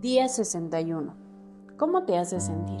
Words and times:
Día 0.00 0.28
61. 0.28 1.14
¿Cómo 1.76 2.04
te 2.04 2.18
hace 2.18 2.40
sentir? 2.40 2.80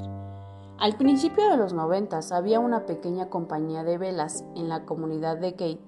Al 0.78 0.96
principio 0.96 1.50
de 1.50 1.58
los 1.58 1.74
noventas 1.74 2.32
había 2.32 2.60
una 2.60 2.86
pequeña 2.86 3.28
compañía 3.28 3.84
de 3.84 3.98
velas 3.98 4.44
en 4.56 4.68
la 4.68 4.84
comunidad 4.86 5.36
de 5.36 5.52
Kate 5.52 5.80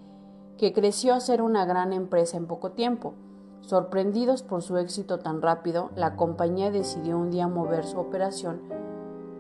que 0.59 0.73
creció 0.73 1.15
a 1.15 1.21
ser 1.21 1.43
una 1.43 1.65
gran 1.65 1.93
empresa 1.93 2.37
en 2.37 2.47
poco 2.47 2.73
tiempo. 2.73 3.15
Sorprendidos 3.63 4.43
por 4.43 4.63
su 4.63 4.77
éxito 4.77 5.19
tan 5.19 5.43
rápido, 5.43 5.91
la 5.97 6.17
compañía 6.17 6.71
decidió 6.71 7.19
un 7.19 7.31
día 7.31 7.49
mover 7.49 7.85
su 7.85 7.99
operación 7.99 8.61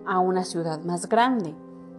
a 0.07 0.18
una 0.18 0.45
ciudad 0.45 0.82
más 0.84 1.09
grande. 1.09 1.54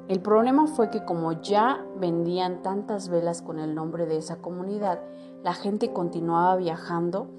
El 0.09 0.19
problema 0.19 0.67
fue 0.67 0.89
que 0.89 1.05
como 1.05 1.31
ya 1.41 1.85
vendían 1.97 2.61
tantas 2.61 3.07
velas 3.07 3.41
con 3.41 3.59
el 3.59 3.73
nombre 3.73 4.05
de 4.05 4.17
esa 4.17 4.37
comunidad, 4.37 4.99
la 5.43 5.53
gente 5.53 5.93
continuaba 5.93 6.57
viajando 6.57 7.29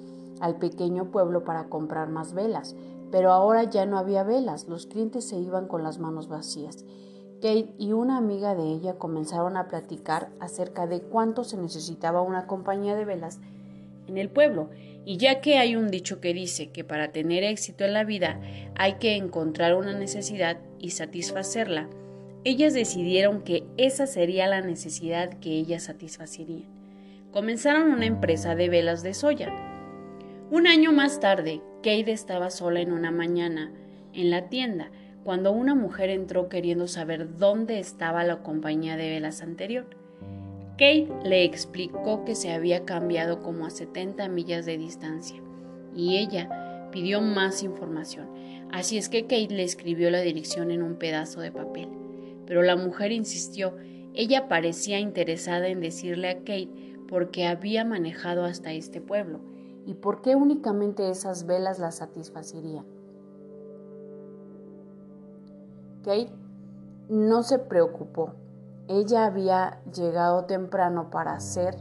al 0.41 0.57
pequeño 0.57 1.11
pueblo 1.11 1.45
para 1.45 1.69
comprar 1.69 2.09
más 2.09 2.33
velas, 2.33 2.75
pero 3.11 3.33
ahora 3.33 3.65
ya 3.65 3.85
no 3.85 3.99
había 3.99 4.25
velas, 4.25 4.67
los 4.67 4.87
clientes 4.87 5.29
se 5.29 5.37
iban 5.37 5.69
con 5.69 5.83
las 5.83 5.99
manos 5.99 6.29
vacías. 6.29 6.85
Kate 7.43 7.75
y 7.79 7.93
una 7.93 8.17
amiga 8.17 8.55
de 8.55 8.65
ella 8.65 8.95
comenzaron 8.95 9.59
a 9.59 9.69
platicar 9.69 10.31
acerca 10.41 10.87
de 10.87 11.03
cuánto 11.03 11.45
se 11.45 11.59
necesitaba 11.59 12.23
una 12.23 12.47
compañía 12.47 12.97
de 12.97 13.05
velas 13.05 13.41
en 14.07 14.17
el 14.17 14.31
pueblo, 14.31 14.71
y 15.05 15.19
ya 15.19 15.43
que 15.43 15.59
hay 15.59 15.77
un 15.77 15.91
dicho 15.91 16.21
que 16.21 16.33
dice 16.33 16.73
que 16.73 16.83
para 16.83 17.13
tener 17.13 17.45
éxito 17.45 17.85
en 17.85 17.93
la 17.93 18.05
vida 18.05 18.41
hay 18.75 18.95
que 18.95 19.17
encontrar 19.17 19.75
una 19.75 19.93
necesidad 19.93 20.59
y 20.79 20.91
satisfacerla, 20.91 21.89
ellas 22.45 22.75
decidieron 22.75 23.43
que 23.43 23.65
esa 23.79 24.07
sería 24.07 24.47
la 24.47 24.61
necesidad 24.61 25.31
que 25.41 25.51
ellas 25.51 25.85
satisfacerían. 25.85 26.69
Comenzaron 27.33 27.91
una 27.91 28.05
empresa 28.07 28.55
de 28.55 28.69
velas 28.69 29.03
de 29.03 29.15
soya. 29.15 29.53
Un 30.51 30.67
año 30.67 30.93
más 30.93 31.21
tarde, 31.21 31.63
Kate 31.79 32.13
estaba 32.13 32.51
sola 32.51 32.81
en 32.81 32.93
una 32.93 33.11
mañana 33.11 33.73
en 34.13 34.31
la 34.31 34.49
tienda 34.51 34.91
cuando 35.25 35.53
una 35.53 35.75
mujer 35.75 36.11
entró 36.11 36.51
queriendo 36.51 36.87
saber 36.87 37.39
dónde 37.39 37.79
estaba 37.81 38.25
la 38.25 38.43
compañía 38.43 38.97
de 38.99 39.09
velas 39.09 39.41
anterior. 39.41 39.87
Kate 40.73 41.09
le 41.25 41.45
explicó 41.45 42.25
que 42.27 42.35
se 42.35 42.53
había 42.53 42.85
cambiado 42.85 43.43
como 43.43 43.65
a 43.65 43.71
70 43.71 44.29
millas 44.29 44.67
de 44.67 44.77
distancia 44.77 45.41
y 45.97 46.19
ella 46.19 46.89
pidió 46.93 47.23
más 47.23 47.63
información. 47.63 48.29
Así 48.71 48.99
es 48.99 49.09
que 49.09 49.23
Kate 49.23 49.49
le 49.55 49.63
escribió 49.63 50.11
la 50.11 50.21
dirección 50.21 50.71
en 50.71 50.83
un 50.83 50.97
pedazo 50.97 51.41
de 51.41 51.51
papel. 51.51 52.04
Pero 52.47 52.63
la 52.63 52.77
mujer 52.77 53.13
insistió. 53.13 53.75
Ella 54.15 54.49
parecía 54.49 55.01
interesada 55.01 55.69
en 55.69 55.81
decirle 55.81 56.31
a 56.31 56.39
Kate 56.39 56.97
por 57.09 57.31
qué 57.31 57.47
había 57.47 57.85
manejado 57.85 58.45
hasta 58.45 58.73
este 58.73 59.01
pueblo 59.01 59.41
y 59.87 59.95
por 59.95 60.23
qué 60.23 60.37
únicamente 60.37 61.11
esas 61.11 61.47
velas 61.47 61.79
la 61.79 61.91
satisfacerían. 61.91 62.87
Kate 66.03 66.33
no 67.09 67.43
se 67.43 67.59
preocupó. 67.59 68.35
Ella 68.89 69.25
había 69.27 69.81
llegado 69.93 70.45
temprano 70.45 71.11
para 71.11 71.35
hacer 71.35 71.77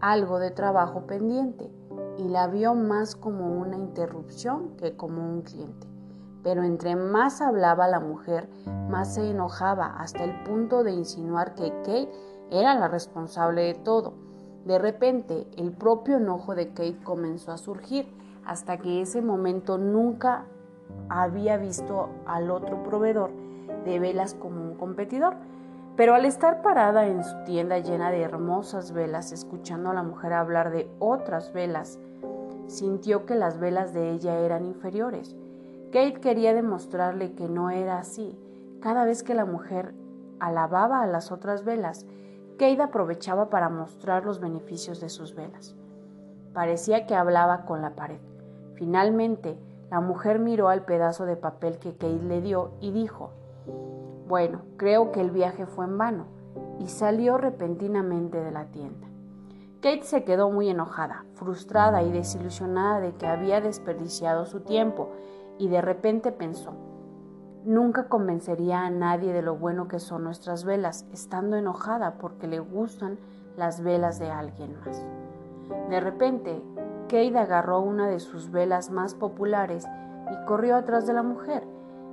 algo 0.00 0.38
de 0.38 0.50
trabajo 0.50 1.06
pendiente 1.06 1.70
y 2.18 2.28
la 2.28 2.46
vio 2.48 2.74
más 2.74 3.16
como 3.16 3.58
una 3.58 3.76
interrupción 3.76 4.76
que 4.76 4.96
como 4.96 5.22
un 5.22 5.42
cliente. 5.42 5.93
Pero 6.44 6.62
entre 6.62 6.94
más 6.94 7.40
hablaba 7.40 7.88
la 7.88 7.98
mujer, 7.98 8.48
más 8.88 9.14
se 9.14 9.30
enojaba 9.30 9.96
hasta 9.98 10.22
el 10.22 10.44
punto 10.44 10.84
de 10.84 10.92
insinuar 10.92 11.54
que 11.54 11.70
Kate 11.78 12.12
era 12.50 12.74
la 12.74 12.86
responsable 12.86 13.62
de 13.62 13.74
todo. 13.74 14.12
De 14.64 14.78
repente, 14.78 15.48
el 15.56 15.72
propio 15.72 16.18
enojo 16.18 16.54
de 16.54 16.68
Kate 16.68 17.00
comenzó 17.02 17.50
a 17.50 17.58
surgir 17.58 18.06
hasta 18.44 18.76
que 18.78 19.00
ese 19.00 19.22
momento 19.22 19.78
nunca 19.78 20.44
había 21.08 21.56
visto 21.56 22.10
al 22.26 22.50
otro 22.50 22.82
proveedor 22.82 23.30
de 23.84 23.98
velas 23.98 24.34
como 24.34 24.62
un 24.62 24.76
competidor. 24.76 25.34
Pero 25.96 26.14
al 26.14 26.24
estar 26.24 26.60
parada 26.60 27.06
en 27.06 27.22
su 27.24 27.44
tienda 27.44 27.78
llena 27.78 28.10
de 28.10 28.22
hermosas 28.22 28.92
velas, 28.92 29.32
escuchando 29.32 29.90
a 29.90 29.94
la 29.94 30.02
mujer 30.02 30.32
hablar 30.32 30.70
de 30.72 30.90
otras 30.98 31.52
velas, 31.52 32.00
sintió 32.66 33.26
que 33.26 33.34
las 33.34 33.58
velas 33.58 33.94
de 33.94 34.10
ella 34.10 34.40
eran 34.40 34.64
inferiores. 34.64 35.36
Kate 35.94 36.18
quería 36.18 36.52
demostrarle 36.54 37.34
que 37.34 37.48
no 37.48 37.70
era 37.70 37.98
así. 37.98 38.36
Cada 38.80 39.04
vez 39.04 39.22
que 39.22 39.32
la 39.32 39.44
mujer 39.44 39.94
alababa 40.40 41.02
a 41.02 41.06
las 41.06 41.30
otras 41.30 41.62
velas, 41.62 42.04
Kate 42.58 42.82
aprovechaba 42.82 43.48
para 43.48 43.68
mostrar 43.68 44.24
los 44.24 44.40
beneficios 44.40 45.00
de 45.00 45.08
sus 45.08 45.36
velas. 45.36 45.76
Parecía 46.52 47.06
que 47.06 47.14
hablaba 47.14 47.64
con 47.64 47.80
la 47.80 47.94
pared. 47.94 48.18
Finalmente, 48.74 49.56
la 49.88 50.00
mujer 50.00 50.40
miró 50.40 50.68
al 50.68 50.84
pedazo 50.84 51.26
de 51.26 51.36
papel 51.36 51.78
que 51.78 51.92
Kate 51.92 52.24
le 52.24 52.40
dio 52.40 52.72
y 52.80 52.90
dijo, 52.90 53.30
bueno, 54.26 54.62
creo 54.76 55.12
que 55.12 55.20
el 55.20 55.30
viaje 55.30 55.64
fue 55.64 55.84
en 55.84 55.96
vano, 55.96 56.24
y 56.80 56.88
salió 56.88 57.38
repentinamente 57.38 58.42
de 58.42 58.50
la 58.50 58.64
tienda. 58.64 59.06
Kate 59.80 60.02
se 60.02 60.24
quedó 60.24 60.50
muy 60.50 60.70
enojada, 60.70 61.24
frustrada 61.34 62.02
y 62.02 62.10
desilusionada 62.10 62.98
de 62.98 63.12
que 63.12 63.28
había 63.28 63.60
desperdiciado 63.60 64.44
su 64.44 64.58
tiempo, 64.58 65.10
y 65.58 65.68
de 65.68 65.80
repente 65.80 66.32
pensó, 66.32 66.74
nunca 67.64 68.08
convencería 68.08 68.84
a 68.84 68.90
nadie 68.90 69.32
de 69.32 69.42
lo 69.42 69.56
bueno 69.56 69.88
que 69.88 70.00
son 70.00 70.24
nuestras 70.24 70.64
velas, 70.64 71.06
estando 71.12 71.56
enojada 71.56 72.18
porque 72.18 72.46
le 72.46 72.60
gustan 72.60 73.18
las 73.56 73.82
velas 73.82 74.18
de 74.18 74.30
alguien 74.30 74.76
más. 74.84 75.04
De 75.88 76.00
repente, 76.00 76.62
Kate 77.04 77.38
agarró 77.38 77.80
una 77.80 78.08
de 78.08 78.20
sus 78.20 78.50
velas 78.50 78.90
más 78.90 79.14
populares 79.14 79.86
y 80.30 80.46
corrió 80.46 80.76
atrás 80.76 81.06
de 81.06 81.14
la 81.14 81.22
mujer. 81.22 81.64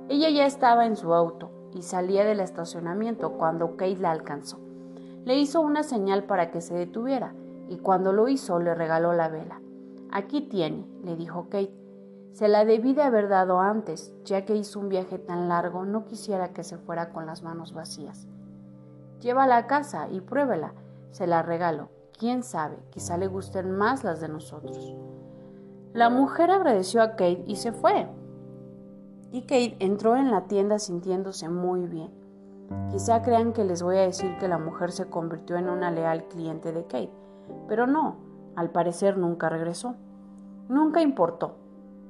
Ella 0.08 0.30
ya 0.30 0.46
estaba 0.46 0.86
en 0.86 0.96
su 0.96 1.14
auto 1.14 1.50
y 1.72 1.82
salía 1.82 2.24
del 2.24 2.40
estacionamiento 2.40 3.32
cuando 3.32 3.76
Kate 3.76 3.96
la 3.96 4.10
alcanzó. 4.10 4.58
Le 5.24 5.36
hizo 5.36 5.60
una 5.60 5.82
señal 5.82 6.24
para 6.24 6.50
que 6.50 6.60
se 6.60 6.74
detuviera 6.74 7.34
y 7.68 7.78
cuando 7.78 8.12
lo 8.12 8.28
hizo 8.28 8.58
le 8.58 8.74
regaló 8.74 9.12
la 9.12 9.28
vela. 9.28 9.60
Aquí 10.10 10.42
tiene, 10.42 10.86
le 11.04 11.16
dijo 11.16 11.44
Kate. 11.44 11.81
Se 12.32 12.48
la 12.48 12.64
debí 12.64 12.94
de 12.94 13.02
haber 13.02 13.28
dado 13.28 13.60
antes, 13.60 14.12
ya 14.24 14.44
que 14.44 14.56
hizo 14.56 14.80
un 14.80 14.88
viaje 14.88 15.18
tan 15.18 15.48
largo, 15.48 15.84
no 15.84 16.04
quisiera 16.04 16.52
que 16.52 16.64
se 16.64 16.78
fuera 16.78 17.10
con 17.10 17.26
las 17.26 17.42
manos 17.42 17.72
vacías. 17.72 18.26
Llévala 19.20 19.56
a 19.56 19.66
casa 19.66 20.08
y 20.10 20.20
pruébela, 20.20 20.74
se 21.10 21.26
la 21.26 21.42
regalo. 21.42 21.90
Quién 22.18 22.42
sabe, 22.42 22.78
quizá 22.90 23.16
le 23.16 23.26
gusten 23.26 23.70
más 23.70 24.04
las 24.04 24.20
de 24.20 24.28
nosotros. 24.28 24.94
La 25.92 26.08
mujer 26.08 26.50
agradeció 26.50 27.02
a 27.02 27.10
Kate 27.10 27.44
y 27.46 27.56
se 27.56 27.72
fue 27.72 28.08
y 29.32 29.42
Kate 29.42 29.76
entró 29.80 30.16
en 30.16 30.30
la 30.30 30.42
tienda 30.42 30.78
sintiéndose 30.78 31.48
muy 31.48 31.86
bien. 31.86 32.10
Quizá 32.90 33.22
crean 33.22 33.52
que 33.52 33.64
les 33.64 33.82
voy 33.82 33.96
a 33.96 34.02
decir 34.02 34.36
que 34.38 34.46
la 34.46 34.58
mujer 34.58 34.92
se 34.92 35.06
convirtió 35.06 35.56
en 35.56 35.68
una 35.68 35.90
leal 35.90 36.28
cliente 36.28 36.72
de 36.72 36.84
Kate, 36.84 37.12
pero 37.66 37.86
no, 37.86 38.16
al 38.54 38.70
parecer 38.70 39.16
nunca 39.16 39.48
regresó. 39.48 39.94
Nunca 40.68 41.00
importó, 41.00 41.56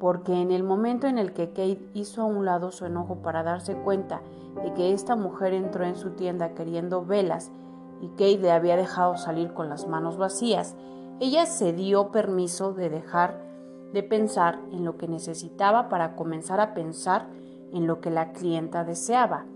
porque 0.02 0.42
en 0.42 0.50
el 0.50 0.64
momento 0.64 1.06
en 1.06 1.16
el 1.16 1.32
que 1.32 1.50
Kate 1.50 1.88
hizo 1.94 2.22
a 2.22 2.24
un 2.24 2.44
lado 2.44 2.72
su 2.72 2.86
enojo 2.86 3.22
para 3.22 3.44
darse 3.44 3.76
cuenta 3.76 4.20
de 4.64 4.74
que 4.74 4.92
esta 4.92 5.14
mujer 5.14 5.52
entró 5.52 5.84
en 5.84 5.94
su 5.94 6.10
tienda 6.10 6.54
queriendo 6.54 7.04
velas 7.04 7.52
y 8.00 8.08
Kate 8.08 8.38
le 8.38 8.50
había 8.50 8.76
dejado 8.76 9.16
salir 9.16 9.54
con 9.54 9.68
las 9.68 9.86
manos 9.86 10.16
vacías, 10.16 10.74
ella 11.20 11.46
se 11.46 11.72
dio 11.72 12.10
permiso 12.10 12.72
de 12.72 12.90
dejar 12.90 13.44
de 13.92 14.02
pensar 14.02 14.58
en 14.72 14.84
lo 14.84 14.96
que 14.96 15.06
necesitaba 15.06 15.88
para 15.88 16.16
comenzar 16.16 16.58
a 16.58 16.74
pensar 16.74 17.28
en 17.72 17.86
lo 17.86 18.00
que 18.00 18.10
la 18.10 18.32
clienta 18.32 18.82
deseaba. 18.82 19.46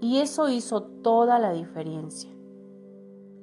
Y 0.00 0.20
eso 0.20 0.48
hizo 0.48 0.82
toda 0.82 1.38
la 1.38 1.52
diferencia. 1.52 2.30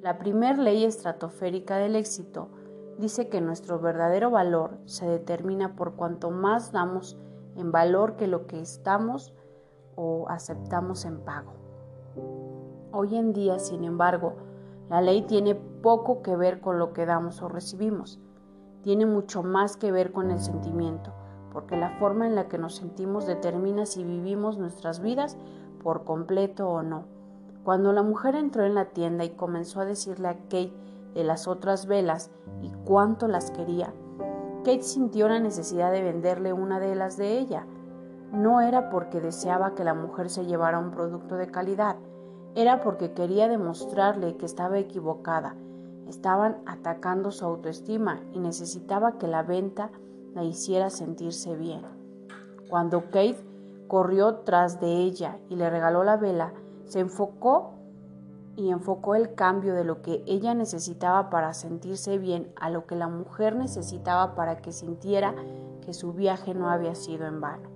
La 0.01 0.17
primer 0.17 0.57
ley 0.57 0.85
estratosférica 0.85 1.77
del 1.77 1.95
éxito 1.95 2.49
dice 2.97 3.29
que 3.29 3.41
nuestro 3.41 3.79
verdadero 3.79 4.31
valor 4.31 4.77
se 4.85 5.07
determina 5.07 5.75
por 5.75 5.93
cuanto 5.95 6.31
más 6.31 6.71
damos 6.71 7.17
en 7.55 7.71
valor 7.71 8.15
que 8.15 8.27
lo 8.27 8.47
que 8.47 8.59
estamos 8.59 9.33
o 9.95 10.27
aceptamos 10.29 11.05
en 11.05 11.19
pago. 11.19 11.53
Hoy 12.91 13.15
en 13.15 13.33
día, 13.33 13.59
sin 13.59 13.83
embargo, 13.83 14.35
la 14.89 15.01
ley 15.01 15.23
tiene 15.23 15.55
poco 15.55 16.21
que 16.21 16.35
ver 16.35 16.61
con 16.61 16.79
lo 16.79 16.93
que 16.93 17.05
damos 17.05 17.41
o 17.41 17.49
recibimos 17.49 18.19
tiene 18.87 19.05
mucho 19.05 19.43
más 19.43 19.75
que 19.75 19.91
ver 19.91 20.13
con 20.13 20.31
el 20.31 20.39
sentimiento, 20.39 21.11
porque 21.51 21.75
la 21.75 21.89
forma 21.99 22.25
en 22.25 22.35
la 22.35 22.47
que 22.47 22.57
nos 22.57 22.75
sentimos 22.75 23.27
determina 23.27 23.85
si 23.85 24.05
vivimos 24.05 24.57
nuestras 24.57 25.01
vidas 25.01 25.37
por 25.83 26.05
completo 26.05 26.69
o 26.69 26.83
no. 26.83 27.03
Cuando 27.65 27.91
la 27.91 28.01
mujer 28.01 28.35
entró 28.35 28.63
en 28.63 28.75
la 28.75 28.85
tienda 28.85 29.25
y 29.25 29.31
comenzó 29.31 29.81
a 29.81 29.85
decirle 29.85 30.29
a 30.29 30.37
Kate 30.43 30.71
de 31.17 31.25
las 31.25 31.47
otras 31.47 31.85
velas 31.85 32.31
y 32.61 32.71
cuánto 32.85 33.27
las 33.27 33.51
quería, 33.51 33.93
Kate 34.63 34.83
sintió 34.83 35.27
la 35.27 35.39
necesidad 35.39 35.91
de 35.91 36.01
venderle 36.01 36.53
una 36.53 36.79
de 36.79 36.95
las 36.95 37.17
de 37.17 37.37
ella. 37.37 37.65
No 38.31 38.61
era 38.61 38.89
porque 38.89 39.21
deseaba 39.21 39.75
que 39.75 39.83
la 39.83 39.93
mujer 39.93 40.29
se 40.29 40.45
llevara 40.45 40.79
un 40.79 40.91
producto 40.91 41.35
de 41.35 41.47
calidad, 41.47 41.95
era 42.55 42.81
porque 42.81 43.13
quería 43.13 43.47
demostrarle 43.47 44.35
que 44.37 44.45
estaba 44.45 44.77
equivocada 44.79 45.55
estaban 46.09 46.57
atacando 46.65 47.31
su 47.31 47.45
autoestima 47.45 48.21
y 48.33 48.39
necesitaba 48.39 49.17
que 49.17 49.27
la 49.27 49.43
venta 49.43 49.91
la 50.33 50.43
hiciera 50.43 50.89
sentirse 50.89 51.55
bien. 51.55 51.81
Cuando 52.69 53.05
Kate 53.05 53.43
corrió 53.87 54.35
tras 54.37 54.79
de 54.79 54.97
ella 54.97 55.37
y 55.49 55.55
le 55.55 55.69
regaló 55.69 56.03
la 56.03 56.17
vela, 56.17 56.53
se 56.85 56.99
enfocó 56.99 57.73
y 58.57 58.71
enfocó 58.71 59.13
el 59.13 59.35
cambio 59.35 59.75
de 59.75 59.83
lo 59.83 60.01
que 60.01 60.23
ella 60.25 60.55
necesitaba 60.55 61.29
para 61.29 61.53
sentirse 61.53 62.17
bien 62.17 62.51
a 62.55 62.71
lo 62.71 62.87
que 62.87 62.95
la 62.95 63.07
mujer 63.07 63.55
necesitaba 63.55 64.33
para 64.33 64.57
que 64.57 64.71
sintiera 64.71 65.35
que 65.85 65.93
su 65.93 66.11
viaje 66.11 66.55
no 66.55 66.67
había 66.69 66.95
sido 66.95 67.27
en 67.27 67.39
vano. 67.39 67.69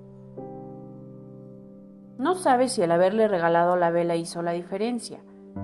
No 2.18 2.34
sabe 2.34 2.68
si 2.68 2.82
el 2.82 2.92
haberle 2.92 3.28
regalado 3.28 3.76
la 3.76 3.92
vela 3.92 4.16
hizo 4.16 4.42
la 4.42 4.54
diferencia, 4.54 5.20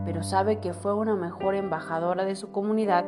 pero 0.05 0.21
sabe 0.21 0.59
que 0.59 0.73
fue 0.73 0.93
una 0.93 1.15
mejor 1.15 1.55
embajadora 1.55 2.23
de 2.23 2.35
su 2.35 2.51
comunidad 2.51 3.05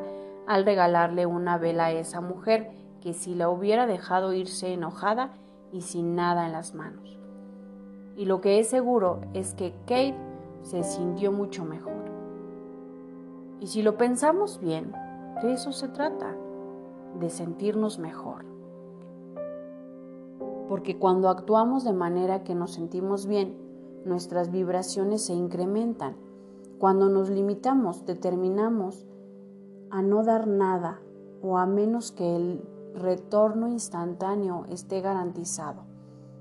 al 0.48 0.66
regalarle 0.66 1.28
una 1.28 1.60
vela 1.60 1.86
a 1.86 1.92
esa 1.92 2.22
mujer 2.22 2.72
que 3.02 3.14
si 3.14 3.36
la 3.36 3.50
hubiera 3.50 3.86
dejado 3.86 4.34
irse 4.34 4.74
enojada 4.74 5.30
y 5.72 5.82
sin 5.82 6.16
nada 6.16 6.48
en 6.48 6.54
las 6.54 6.74
manos. 6.74 7.20
Y 8.18 8.26
lo 8.26 8.42
que 8.42 8.60
es 8.60 8.68
seguro 8.68 9.22
es 9.36 9.54
que 9.54 9.74
Kate 9.86 10.18
se 10.64 10.84
sintió 10.84 11.32
mucho 11.32 11.64
mejor. 11.66 11.99
Y 13.60 13.68
si 13.68 13.82
lo 13.82 13.98
pensamos 13.98 14.60
bien, 14.60 14.94
de 15.42 15.54
eso 15.54 15.72
se 15.72 15.88
trata, 15.90 16.36
de 17.20 17.30
sentirnos 17.30 18.00
mejor. 18.00 18.46
Porque 20.68 20.98
cuando 20.98 21.30
actuamos 21.30 21.84
de 21.84 21.94
manera 21.94 22.44
que 22.44 22.56
nos 22.56 22.72
sentimos 22.72 23.26
bien, 23.26 23.58
nuestras 24.06 24.52
vibraciones 24.52 25.26
se 25.26 25.34
incrementan. 25.34 26.16
Cuando 26.78 27.10
nos 27.10 27.30
limitamos, 27.30 28.06
determinamos 28.06 29.06
a 29.90 30.02
no 30.02 30.24
dar 30.24 30.48
nada 30.48 31.02
o 31.42 31.58
a 31.58 31.66
menos 31.66 32.12
que 32.12 32.36
el 32.36 32.62
retorno 32.94 33.68
instantáneo 33.68 34.66
esté 34.70 35.02
garantizado. 35.02 35.84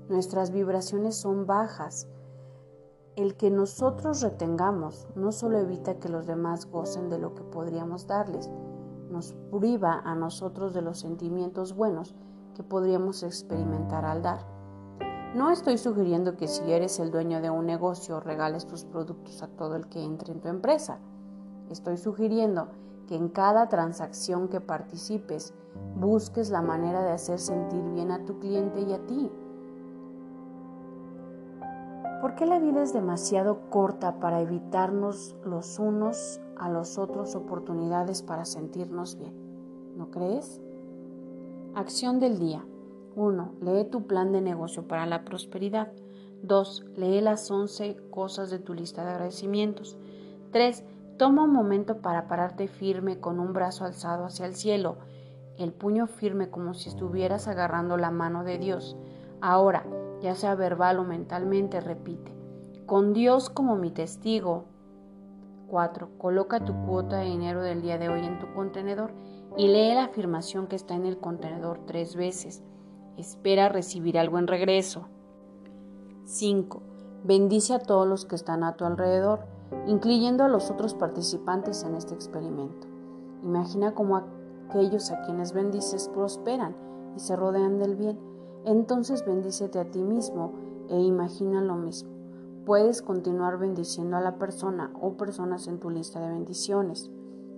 Nuestras 0.07 0.51
vibraciones 0.51 1.15
son 1.15 1.45
bajas 1.45 2.07
el 3.15 3.35
que 3.35 3.49
nosotros 3.49 4.21
retengamos 4.21 5.07
no 5.15 5.31
solo 5.31 5.59
evita 5.59 5.99
que 5.99 6.09
los 6.09 6.25
demás 6.25 6.65
gocen 6.65 7.09
de 7.09 7.19
lo 7.19 7.35
que 7.35 7.43
podríamos 7.43 8.07
darles, 8.07 8.49
nos 9.09 9.33
priva 9.51 10.01
a 10.03 10.15
nosotros 10.15 10.73
de 10.73 10.81
los 10.81 10.99
sentimientos 10.99 11.73
buenos 11.73 12.15
que 12.55 12.63
podríamos 12.63 13.23
experimentar 13.23 14.05
al 14.05 14.21
dar. 14.21 14.45
No 15.35 15.51
estoy 15.51 15.77
sugiriendo 15.77 16.37
que 16.37 16.47
si 16.47 16.71
eres 16.71 16.99
el 16.99 17.11
dueño 17.11 17.41
de 17.41 17.49
un 17.49 17.65
negocio 17.65 18.19
regales 18.19 18.65
tus 18.65 18.83
productos 18.85 19.43
a 19.43 19.47
todo 19.47 19.75
el 19.75 19.87
que 19.87 20.03
entre 20.03 20.33
en 20.33 20.41
tu 20.41 20.47
empresa. 20.47 20.99
Estoy 21.69 21.97
sugiriendo 21.97 22.69
que 23.07 23.15
en 23.15 23.29
cada 23.29 23.69
transacción 23.69 24.47
que 24.47 24.59
participes 24.59 25.53
busques 25.95 26.49
la 26.49 26.61
manera 26.61 27.03
de 27.03 27.11
hacer 27.11 27.39
sentir 27.39 27.83
bien 27.91 28.11
a 28.11 28.25
tu 28.25 28.39
cliente 28.39 28.81
y 28.81 28.93
a 28.93 29.05
ti. 29.05 29.31
¿Por 32.21 32.35
qué 32.35 32.45
la 32.45 32.59
vida 32.59 32.83
es 32.83 32.91
demasiado 32.91 33.69
corta 33.69 34.19
para 34.19 34.41
evitarnos 34.41 35.37
los 35.45 35.79
unos 35.79 36.41
a 36.57 36.69
los 36.69 36.97
otros 36.97 37.33
oportunidades 37.35 38.23
para 38.23 38.43
sentirnos 38.43 39.17
bien? 39.17 39.33
¿No 39.95 40.11
crees? 40.11 40.59
Acción 41.75 42.19
del 42.19 42.37
día. 42.37 42.65
1. 43.15 43.53
Lee 43.61 43.85
tu 43.85 44.05
plan 44.05 44.33
de 44.33 44.41
negocio 44.41 44.85
para 44.85 45.05
la 45.05 45.23
prosperidad. 45.23 45.93
2. 46.43 46.87
Lee 46.97 47.21
las 47.21 47.49
11 47.49 47.95
cosas 48.09 48.49
de 48.49 48.59
tu 48.59 48.73
lista 48.73 49.05
de 49.05 49.11
agradecimientos. 49.11 49.97
3. 50.51 50.83
Toma 51.17 51.43
un 51.43 51.53
momento 51.53 52.01
para 52.01 52.27
pararte 52.27 52.67
firme 52.67 53.21
con 53.21 53.39
un 53.39 53.53
brazo 53.53 53.85
alzado 53.85 54.25
hacia 54.25 54.45
el 54.45 54.55
cielo, 54.55 54.97
el 55.57 55.71
puño 55.71 56.05
firme 56.07 56.49
como 56.49 56.73
si 56.73 56.89
estuvieras 56.89 57.47
agarrando 57.47 57.95
la 57.95 58.11
mano 58.11 58.43
de 58.43 58.57
Dios. 58.57 58.97
Ahora, 59.41 59.85
ya 60.21 60.35
sea 60.35 60.55
verbal 60.55 60.99
o 60.99 61.03
mentalmente, 61.03 61.79
repite. 61.79 62.33
Con 62.85 63.13
Dios 63.13 63.49
como 63.49 63.75
mi 63.75 63.91
testigo. 63.91 64.65
4. 65.67 66.09
Coloca 66.17 66.65
tu 66.65 66.73
cuota 66.85 67.17
de 67.17 67.25
dinero 67.25 67.61
del 67.61 67.81
día 67.81 67.97
de 67.97 68.09
hoy 68.09 68.25
en 68.25 68.39
tu 68.39 68.51
contenedor 68.53 69.11
y 69.55 69.67
lee 69.67 69.93
la 69.93 70.05
afirmación 70.05 70.67
que 70.67 70.75
está 70.75 70.95
en 70.95 71.05
el 71.05 71.19
contenedor 71.19 71.81
tres 71.85 72.15
veces. 72.15 72.63
Espera 73.17 73.69
recibir 73.69 74.17
algo 74.17 74.39
en 74.39 74.47
regreso. 74.47 75.07
5. 76.25 76.81
Bendice 77.23 77.73
a 77.73 77.79
todos 77.79 78.07
los 78.07 78.25
que 78.25 78.35
están 78.35 78.63
a 78.63 78.75
tu 78.75 78.85
alrededor, 78.85 79.41
incluyendo 79.85 80.43
a 80.43 80.47
los 80.47 80.71
otros 80.71 80.93
participantes 80.95 81.83
en 81.83 81.95
este 81.95 82.15
experimento. 82.15 82.87
Imagina 83.43 83.93
cómo 83.93 84.21
aquellos 84.67 85.11
a 85.11 85.21
quienes 85.21 85.53
bendices 85.53 86.09
prosperan 86.09 86.75
y 87.15 87.19
se 87.19 87.35
rodean 87.35 87.77
del 87.77 87.95
bien 87.95 88.28
entonces 88.65 89.25
bendícete 89.25 89.79
a 89.79 89.89
ti 89.89 90.03
mismo 90.03 90.53
e 90.89 90.99
imagina 90.99 91.61
lo 91.61 91.75
mismo. 91.75 92.09
Puedes 92.65 93.01
continuar 93.01 93.57
bendiciendo 93.57 94.17
a 94.17 94.21
la 94.21 94.37
persona 94.37 94.91
o 95.01 95.13
personas 95.13 95.67
en 95.67 95.79
tu 95.79 95.89
lista 95.89 96.19
de 96.19 96.29
bendiciones. 96.29 97.09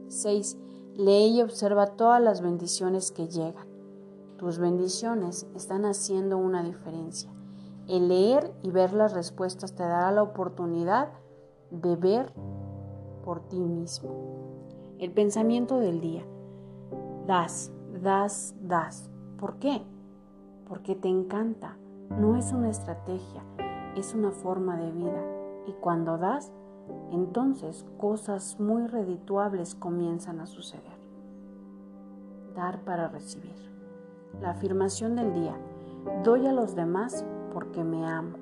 6. 0.08 0.58
Lee 0.96 1.28
y 1.28 1.42
observa 1.42 1.88
todas 1.88 2.22
las 2.22 2.42
bendiciones 2.42 3.12
que 3.12 3.28
llegan. 3.28 3.68
Tus 4.38 4.58
bendiciones 4.58 5.48
están 5.56 5.86
haciendo 5.86 6.38
una 6.38 6.64
diferencia. 6.64 7.32
El 7.88 8.08
leer 8.08 8.54
y 8.62 8.72
ver 8.72 8.94
las 8.94 9.14
respuestas 9.14 9.76
te 9.76 9.84
dará 9.84 10.12
la 10.12 10.24
oportunidad 10.24 11.10
de 11.72 11.96
ver 11.96 12.34
por 13.24 13.42
ti 13.48 13.60
mismo. 13.60 14.10
El 15.00 15.12
pensamiento 15.12 15.80
del 15.80 16.00
día. 16.00 16.26
Das, 17.28 17.72
das, 18.02 18.56
das. 18.62 19.10
¿Por 19.38 19.58
qué? 19.58 19.82
Porque 20.72 20.96
te 20.96 21.10
encanta. 21.10 21.76
No 22.18 22.38
es 22.38 22.54
una 22.54 22.70
estrategia, 22.70 23.44
es 23.98 24.16
una 24.16 24.32
forma 24.32 24.78
de 24.78 24.90
vida. 24.90 25.22
Y 25.68 25.74
cuando 25.74 26.18
das, 26.18 26.54
entonces 27.12 27.86
cosas 27.98 28.58
muy 28.58 28.88
redituables 28.88 29.76
comienzan 29.76 30.40
a 30.40 30.46
suceder. 30.46 30.98
Dar 32.56 32.86
para 32.86 33.10
recibir. 33.10 33.58
La 34.40 34.52
afirmación 34.52 35.18
del 35.18 35.34
día. 35.34 35.58
Doy 36.24 36.48
a 36.48 36.54
los 36.54 36.74
demás 36.74 37.26
porque 37.54 37.84
me 37.84 38.08
amo. 38.08 38.41